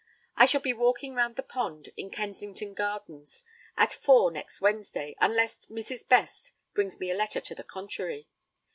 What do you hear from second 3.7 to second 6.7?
at four next Wednesday, unless Mrs. Best